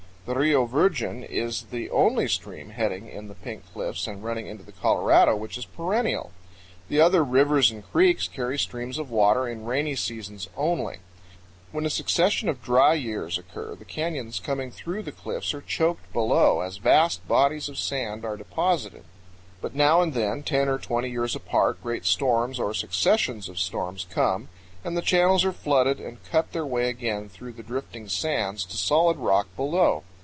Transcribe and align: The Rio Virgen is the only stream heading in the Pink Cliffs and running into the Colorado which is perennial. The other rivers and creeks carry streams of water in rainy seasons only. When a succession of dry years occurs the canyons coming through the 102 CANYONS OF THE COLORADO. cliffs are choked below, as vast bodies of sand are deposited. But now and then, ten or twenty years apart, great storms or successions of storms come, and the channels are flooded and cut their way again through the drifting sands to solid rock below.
The 0.23 0.35
Rio 0.35 0.65
Virgen 0.65 1.23
is 1.23 1.63
the 1.71 1.89
only 1.89 2.27
stream 2.27 2.69
heading 2.69 3.09
in 3.09 3.27
the 3.27 3.33
Pink 3.33 3.63
Cliffs 3.73 4.05
and 4.05 4.23
running 4.23 4.45
into 4.45 4.63
the 4.63 4.71
Colorado 4.71 5.35
which 5.35 5.57
is 5.57 5.65
perennial. 5.65 6.31
The 6.89 7.01
other 7.01 7.23
rivers 7.23 7.71
and 7.71 7.83
creeks 7.91 8.27
carry 8.27 8.59
streams 8.59 8.99
of 8.99 9.09
water 9.09 9.47
in 9.47 9.65
rainy 9.65 9.95
seasons 9.95 10.47
only. 10.55 10.99
When 11.71 11.87
a 11.87 11.89
succession 11.89 12.49
of 12.49 12.63
dry 12.63 12.93
years 12.93 13.39
occurs 13.39 13.79
the 13.79 13.83
canyons 13.83 14.39
coming 14.39 14.69
through 14.71 15.01
the 15.01 15.09
102 15.11 15.23
CANYONS 15.23 15.53
OF 15.53 15.65
THE 15.65 15.65
COLORADO. 15.65 15.65
cliffs 15.65 15.65
are 15.65 15.67
choked 15.99 16.13
below, 16.13 16.61
as 16.61 16.77
vast 16.77 17.27
bodies 17.27 17.67
of 17.67 17.79
sand 17.79 18.23
are 18.23 18.37
deposited. 18.37 19.03
But 19.59 19.75
now 19.75 20.03
and 20.03 20.13
then, 20.13 20.43
ten 20.43 20.69
or 20.69 20.77
twenty 20.77 21.09
years 21.09 21.35
apart, 21.35 21.81
great 21.81 22.05
storms 22.05 22.59
or 22.59 22.75
successions 22.75 23.49
of 23.49 23.59
storms 23.59 24.05
come, 24.11 24.49
and 24.83 24.95
the 24.95 25.01
channels 25.01 25.43
are 25.43 25.51
flooded 25.51 25.99
and 25.99 26.23
cut 26.25 26.53
their 26.53 26.65
way 26.65 26.89
again 26.89 27.27
through 27.27 27.53
the 27.53 27.63
drifting 27.63 28.07
sands 28.07 28.63
to 28.65 28.77
solid 28.77 29.17
rock 29.17 29.47
below. 29.55 30.03